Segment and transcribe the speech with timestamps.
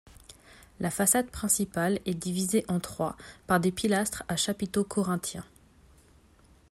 [0.79, 3.15] La façade principale est divisée en trois
[3.45, 5.45] par des pilastres à chapiteaux corinthiens.